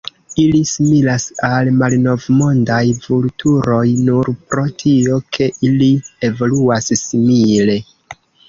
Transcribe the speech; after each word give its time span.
Ili 0.43 0.59
similas 0.67 1.25
al 1.47 1.69
Malnovmondaj 1.81 2.79
vulturoj 3.05 3.83
nur 4.09 4.33
pro 4.55 4.65
tio 4.83 5.21
ke 5.39 5.53
ili 5.71 5.91
evoluas 6.31 6.91
simile. 7.05 7.79